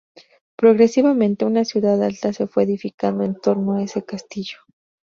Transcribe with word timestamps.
Progresivamente, 0.55 1.45
una 1.45 1.63
ciudad 1.63 2.01
alta 2.03 2.33
se 2.33 2.47
fue 2.47 2.63
edificando 2.63 3.23
en 3.23 3.35
torno 3.39 3.73
a 3.75 3.83
ese 3.83 4.03
castillo. 4.03 4.57